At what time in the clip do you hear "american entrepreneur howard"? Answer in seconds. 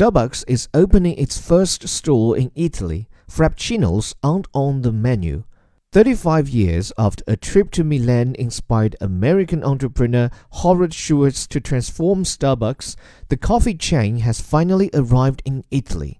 9.02-10.94